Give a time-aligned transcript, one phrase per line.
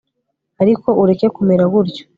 [0.61, 2.03] ariko ureke kumera gutyo